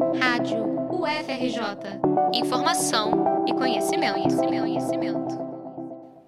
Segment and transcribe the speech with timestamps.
[0.00, 2.00] Rádio UFRJ.
[2.32, 5.38] Informação e conhecimento, conhecimento, conhecimento.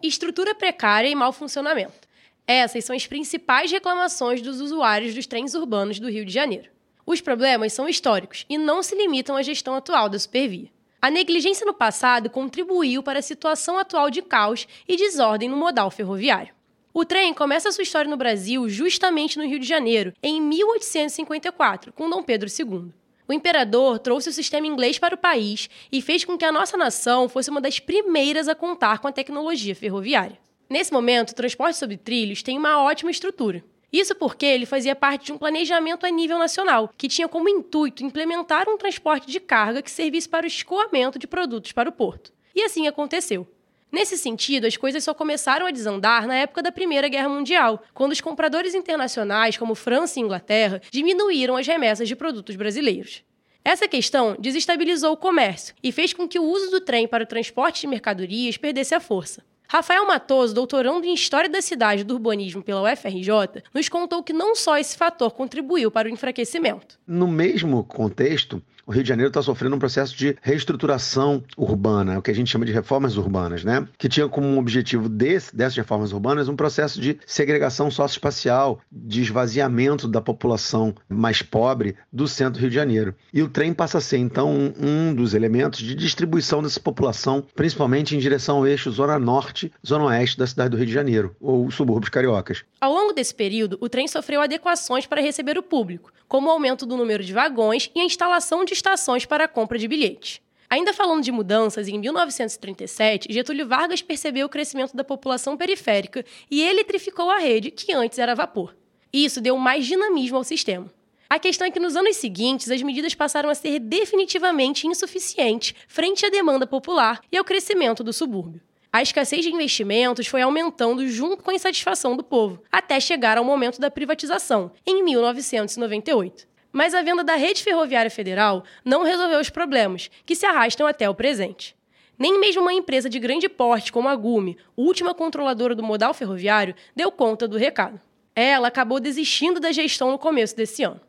[0.02, 2.06] Estrutura precária e mau funcionamento.
[2.46, 6.68] Essas são as principais reclamações dos usuários dos trens urbanos do Rio de Janeiro.
[7.06, 10.68] Os problemas são históricos e não se limitam à gestão atual da Supervia.
[11.00, 15.90] A negligência no passado contribuiu para a situação atual de caos e desordem no modal
[15.90, 16.54] ferroviário.
[16.92, 22.10] O trem começa sua história no Brasil justamente no Rio de Janeiro, em 1854, com
[22.10, 22.92] Dom Pedro II.
[23.28, 26.76] O imperador trouxe o sistema inglês para o país e fez com que a nossa
[26.76, 30.38] nação fosse uma das primeiras a contar com a tecnologia ferroviária.
[30.68, 33.62] Nesse momento, o transporte sobre trilhos tem uma ótima estrutura.
[33.92, 38.02] Isso porque ele fazia parte de um planejamento a nível nacional, que tinha como intuito
[38.02, 42.32] implementar um transporte de carga que servisse para o escoamento de produtos para o porto.
[42.54, 43.46] E assim aconteceu.
[43.92, 48.12] Nesse sentido, as coisas só começaram a desandar na época da Primeira Guerra Mundial, quando
[48.12, 53.22] os compradores internacionais, como França e Inglaterra, diminuíram as remessas de produtos brasileiros.
[53.62, 57.26] Essa questão desestabilizou o comércio e fez com que o uso do trem para o
[57.26, 59.44] transporte de mercadorias perdesse a força.
[59.68, 64.54] Rafael Matoso, doutorando em História da Cidade do Urbanismo pela UFRJ, nos contou que não
[64.54, 66.98] só esse fator contribuiu para o enfraquecimento.
[67.06, 72.22] No mesmo contexto, o Rio de Janeiro está sofrendo um processo de reestruturação urbana, o
[72.22, 73.86] que a gente chama de reformas urbanas, né?
[73.96, 80.08] Que tinha como objetivo desse, dessas reformas urbanas um processo de segregação socioespacial, de esvaziamento
[80.08, 83.14] da população mais pobre do centro do Rio de Janeiro.
[83.32, 88.16] E o trem passa a ser, então, um dos elementos de distribuição dessa população, principalmente
[88.16, 91.70] em direção ao eixo Zona Norte, Zona Oeste da cidade do Rio de Janeiro, ou
[91.70, 92.64] subúrbios cariocas.
[92.80, 96.86] Ao longo desse período, o trem sofreu adequações para receber o público, como o aumento
[96.86, 100.40] do número de vagões e a instalação de estações para a compra de bilhetes.
[100.68, 106.62] Ainda falando de mudanças, em 1937, Getúlio Vargas percebeu o crescimento da população periférica e
[106.62, 108.74] eletrificou a rede, que antes era vapor.
[109.12, 110.90] Isso deu mais dinamismo ao sistema.
[111.28, 116.24] A questão é que nos anos seguintes, as medidas passaram a ser definitivamente insuficientes frente
[116.24, 118.60] à demanda popular e ao crescimento do subúrbio
[118.92, 123.44] a escassez de investimentos foi aumentando junto com a insatisfação do povo, até chegar ao
[123.44, 126.46] momento da privatização, em 1998.
[126.72, 131.08] Mas a venda da rede ferroviária federal não resolveu os problemas, que se arrastam até
[131.08, 131.76] o presente.
[132.18, 136.74] Nem mesmo uma empresa de grande porte como a Gume, última controladora do modal ferroviário,
[136.94, 138.00] deu conta do recado.
[138.34, 141.00] Ela acabou desistindo da gestão no começo desse ano.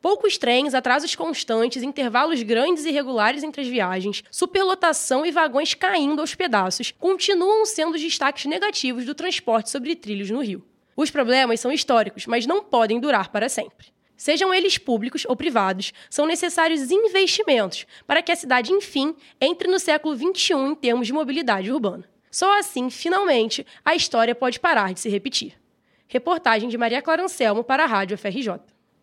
[0.00, 6.20] Poucos trens, atrasos constantes, intervalos grandes e irregulares entre as viagens, superlotação e vagões caindo
[6.20, 10.64] aos pedaços continuam sendo os destaques negativos do transporte sobre trilhos no Rio.
[10.96, 13.92] Os problemas são históricos, mas não podem durar para sempre.
[14.22, 19.80] Sejam eles públicos ou privados, são necessários investimentos para que a cidade, enfim, entre no
[19.80, 22.08] século XXI em termos de mobilidade urbana.
[22.30, 25.60] Só assim, finalmente, a história pode parar de se repetir.
[26.06, 28.60] Reportagem de Maria Clara Anselmo para a Rádio FRJ.